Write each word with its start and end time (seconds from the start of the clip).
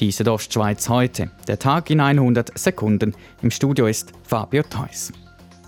Diese 0.00 0.32
Ostschweiz 0.32 0.88
heute. 0.88 1.30
Der 1.46 1.58
Tag 1.58 1.90
in 1.90 2.00
100 2.00 2.58
Sekunden. 2.58 3.14
Im 3.42 3.50
Studio 3.50 3.86
ist 3.86 4.12
Fabio 4.22 4.62
Theus. 4.62 5.12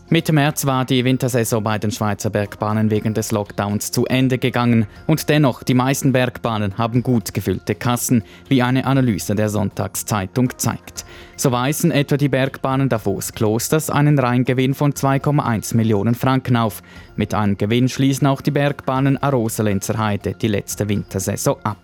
Mitte 0.08 0.32
März 0.32 0.64
war 0.64 0.86
die 0.86 1.04
Wintersaison 1.04 1.62
bei 1.62 1.78
den 1.78 1.90
Schweizer 1.90 2.30
Bergbahnen 2.30 2.90
wegen 2.90 3.12
des 3.12 3.30
Lockdowns 3.30 3.90
zu 3.90 4.06
Ende 4.06 4.38
gegangen 4.38 4.86
und 5.06 5.28
dennoch, 5.28 5.62
die 5.62 5.74
meisten 5.74 6.12
Bergbahnen 6.12 6.78
haben 6.78 7.02
gut 7.02 7.34
gefüllte 7.34 7.74
Kassen, 7.74 8.22
wie 8.48 8.62
eine 8.62 8.86
Analyse 8.86 9.34
der 9.34 9.50
Sonntagszeitung 9.50 10.58
zeigt. 10.58 11.04
So 11.36 11.52
weisen 11.52 11.90
etwa 11.90 12.16
die 12.16 12.28
Bergbahnen 12.28 12.88
Davos 12.88 13.32
Klosters 13.32 13.90
einen 13.90 14.18
Reingewinn 14.18 14.74
von 14.74 14.92
2,1 14.92 15.76
Millionen 15.76 16.14
Franken 16.14 16.56
auf. 16.56 16.82
Mit 17.16 17.34
einem 17.34 17.58
Gewinn 17.58 17.88
schließen 17.88 18.26
auch 18.26 18.40
die 18.40 18.50
Bergbahnen 18.50 19.22
Arosa-Lenzer 19.22 19.98
Heide 19.98 20.32
die 20.34 20.48
letzte 20.48 20.88
Wintersaison 20.88 21.56
ab. 21.64 21.78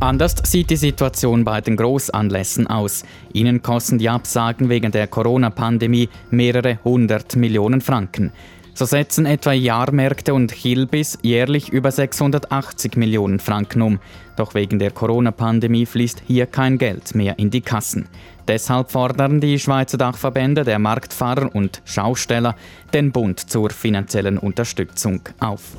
Anders 0.00 0.34
sieht 0.44 0.70
die 0.70 0.76
Situation 0.76 1.44
bei 1.44 1.60
den 1.60 1.76
Großanlässen 1.76 2.66
aus. 2.66 3.04
Ihnen 3.34 3.60
kosten 3.60 3.98
die 3.98 4.08
Absagen 4.08 4.70
wegen 4.70 4.92
der 4.92 5.06
Corona-Pandemie 5.06 6.08
mehrere 6.30 6.78
hundert 6.84 7.36
Millionen 7.36 7.82
Franken. 7.82 8.32
So 8.72 8.86
setzen 8.86 9.26
etwa 9.26 9.52
Jahrmärkte 9.52 10.32
und 10.32 10.52
Hilbis 10.52 11.18
jährlich 11.20 11.68
über 11.68 11.90
680 11.90 12.96
Millionen 12.96 13.40
Franken 13.40 13.82
um. 13.82 13.98
Doch 14.36 14.54
wegen 14.54 14.78
der 14.78 14.90
Corona-Pandemie 14.90 15.84
fließt 15.84 16.22
hier 16.26 16.46
kein 16.46 16.78
Geld 16.78 17.14
mehr 17.14 17.38
in 17.38 17.50
die 17.50 17.60
Kassen. 17.60 18.08
Deshalb 18.48 18.90
fordern 18.90 19.38
die 19.38 19.58
Schweizer 19.58 19.98
Dachverbände 19.98 20.64
der 20.64 20.78
Marktfahrer 20.78 21.54
und 21.54 21.82
Schausteller 21.84 22.56
den 22.94 23.12
Bund 23.12 23.38
zur 23.38 23.68
finanziellen 23.68 24.38
Unterstützung 24.38 25.20
auf. 25.40 25.76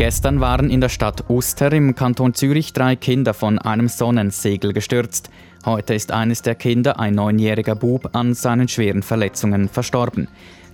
Gestern 0.00 0.40
waren 0.40 0.70
in 0.70 0.80
der 0.80 0.88
Stadt 0.88 1.28
Uster 1.28 1.70
im 1.72 1.94
Kanton 1.94 2.32
Zürich 2.32 2.72
drei 2.72 2.96
Kinder 2.96 3.34
von 3.34 3.58
einem 3.58 3.88
Sonnensegel 3.88 4.72
gestürzt. 4.72 5.28
Heute 5.66 5.92
ist 5.92 6.10
eines 6.10 6.40
der 6.40 6.54
Kinder, 6.54 6.98
ein 6.98 7.14
neunjähriger 7.14 7.74
Bub, 7.74 8.08
an 8.16 8.32
seinen 8.32 8.66
schweren 8.66 9.02
Verletzungen 9.02 9.68
verstorben. 9.68 10.28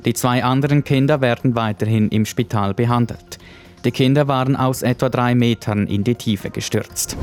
Die 0.04 0.14
zwei 0.14 0.44
anderen 0.44 0.84
Kinder 0.84 1.20
werden 1.22 1.56
weiterhin 1.56 2.08
im 2.10 2.24
Spital 2.24 2.72
behandelt. 2.72 3.38
Die 3.84 3.90
Kinder 3.90 4.28
waren 4.28 4.54
aus 4.54 4.82
etwa 4.82 5.08
drei 5.08 5.34
Metern 5.34 5.88
in 5.88 6.04
die 6.04 6.14
Tiefe 6.14 6.50
gestürzt. 6.50 7.16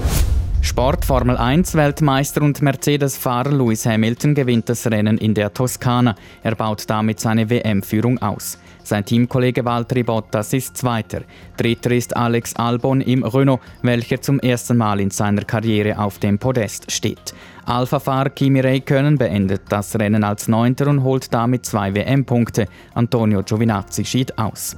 Sport 0.64 1.04
Formel 1.04 1.36
1 1.36 1.76
Weltmeister 1.76 2.42
und 2.42 2.62
Mercedes-Fahrer 2.62 3.52
Lewis 3.52 3.86
Hamilton 3.86 4.34
gewinnt 4.34 4.70
das 4.70 4.88
Rennen 4.88 5.18
in 5.18 5.34
der 5.34 5.54
Toskana. 5.54 6.16
Er 6.42 6.56
baut 6.56 6.90
damit 6.90 7.20
seine 7.20 7.50
WM-Führung 7.50 8.18
aus. 8.22 8.58
Sein 8.82 9.04
Teamkollege 9.04 9.66
Valtteri 9.66 10.04
Bottas 10.04 10.54
ist 10.54 10.78
Zweiter. 10.78 11.24
Dritter 11.58 11.92
ist 11.92 12.16
Alex 12.16 12.56
Albon 12.56 13.02
im 13.02 13.24
Renault, 13.24 13.60
welcher 13.82 14.22
zum 14.22 14.40
ersten 14.40 14.78
Mal 14.78 15.02
in 15.02 15.12
seiner 15.12 15.44
Karriere 15.44 16.00
auf 16.00 16.20
dem 16.20 16.40
Podest 16.40 16.90
steht. 16.90 17.34
Alpha-Fahrer 17.66 18.30
Kimi 18.30 18.60
Räikkönen 18.60 19.18
beendet 19.18 19.62
das 19.70 19.98
Rennen 19.98 20.24
als 20.24 20.48
Neunter 20.48 20.88
und 20.88 21.04
holt 21.04 21.34
damit 21.34 21.66
zwei 21.66 21.96
WM-Punkte. 21.96 22.68
Antonio 22.94 23.42
Giovinazzi 23.42 24.04
schied 24.04 24.38
aus. 24.38 24.76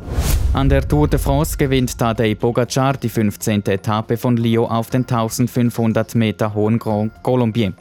An 0.54 0.70
der 0.70 0.88
Tour 0.88 1.08
de 1.08 1.20
France 1.20 1.58
gewinnt 1.58 1.98
Tadej 1.98 2.36
Pogacar 2.36 2.94
die 2.94 3.10
15. 3.10 3.66
Etappe 3.66 4.18
von 4.18 4.38
Lyon 4.38 4.70
auf 4.70 4.90
den 4.90 5.02
1500 5.02 6.16
Meter 6.16 6.54
hohen 6.54 6.80
Grand 6.80 7.12
Colombier. 7.24 7.74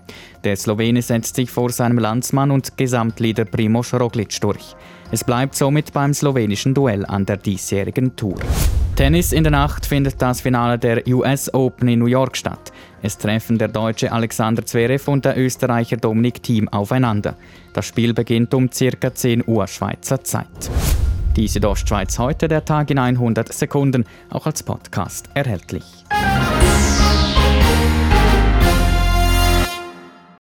Der 0.42 0.56
Slowene 0.56 1.02
setzt 1.02 1.36
sich 1.36 1.50
vor 1.50 1.70
seinem 1.70 1.98
Landsmann 1.98 2.50
und 2.50 2.76
Gesamtleader 2.76 3.44
Primoz 3.44 3.94
Roglic 3.94 4.40
durch. 4.40 4.74
Es 5.10 5.22
bleibt 5.22 5.54
somit 5.54 5.92
beim 5.92 6.12
slowenischen 6.12 6.74
Duell 6.74 7.06
an 7.06 7.26
der 7.26 7.36
diesjährigen 7.36 8.16
Tour. 8.16 8.38
Tennis 8.96 9.32
in 9.32 9.42
der 9.42 9.50
Nacht 9.50 9.86
findet 9.86 10.22
das 10.22 10.40
Finale 10.40 10.78
der 10.78 11.02
US 11.08 11.52
Open 11.52 11.88
in 11.88 11.98
New 11.98 12.06
York 12.06 12.36
statt. 12.36 12.72
Es 13.02 13.18
treffen 13.18 13.58
der 13.58 13.66
deutsche 13.66 14.12
Alexander 14.12 14.64
Zverev 14.64 15.10
und 15.10 15.24
der 15.24 15.36
Österreicher 15.36 15.96
Dominik 15.96 16.40
Thiem 16.44 16.68
aufeinander. 16.68 17.34
Das 17.72 17.86
Spiel 17.86 18.14
beginnt 18.14 18.54
um 18.54 18.70
ca. 18.70 19.12
10 19.12 19.48
Uhr 19.48 19.66
Schweizer 19.66 20.22
Zeit. 20.22 20.70
Die 21.34 21.48
Südostschweiz 21.48 22.20
heute, 22.20 22.46
der 22.46 22.64
Tag 22.64 22.88
in 22.92 23.00
100 23.00 23.52
Sekunden, 23.52 24.04
auch 24.30 24.46
als 24.46 24.62
Podcast 24.62 25.28
erhältlich. 25.34 25.84